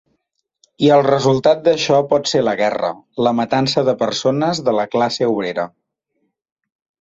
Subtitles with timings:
[0.85, 2.89] I el resultat d'això pot ser la guerra,
[3.27, 5.69] la matança de persones de la classe obrera.